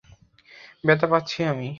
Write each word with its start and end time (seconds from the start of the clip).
ব্যথা 0.83 1.07
পাচ্ছি 1.11 1.39
আমি! 1.43 1.69